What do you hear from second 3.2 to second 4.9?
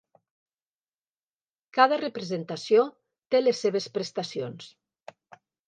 té les seves prestacions.